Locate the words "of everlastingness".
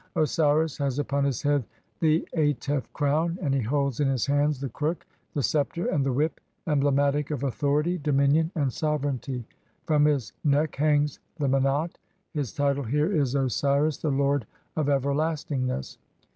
14.75-15.99